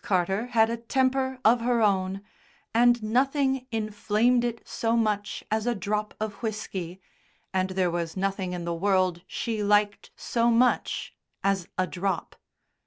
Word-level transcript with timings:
Carter 0.00 0.46
had 0.46 0.70
a 0.70 0.78
temper 0.78 1.38
of 1.44 1.60
her 1.60 1.82
own, 1.82 2.22
and 2.72 3.02
nothing 3.02 3.66
inflamed 3.70 4.42
it 4.42 4.66
so 4.66 4.96
much 4.96 5.44
as 5.50 5.66
a 5.66 5.74
drop 5.74 6.14
of 6.18 6.32
whisky, 6.42 6.98
and 7.52 7.68
there 7.68 7.90
was 7.90 8.16
nothing 8.16 8.54
in 8.54 8.64
the 8.64 8.72
world 8.72 9.20
she 9.26 9.62
liked 9.62 10.10
so 10.16 10.50
much 10.50 11.14
as 11.44 11.68
"a 11.76 11.86
drop." 11.86 12.36